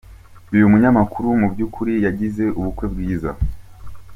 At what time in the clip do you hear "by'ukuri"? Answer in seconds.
1.53-1.93